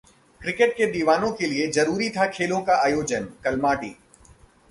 [0.41, 3.95] cricket के दीवानों के लिये जरूरी था खेलों का आयोजन: कलमाडी